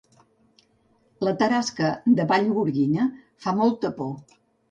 La 1.27 1.33
tarasca 1.41 1.91
de 2.19 2.25
Vallgorguina 2.31 3.07
fa 3.45 3.57
molta 3.63 3.95
por 4.01 4.11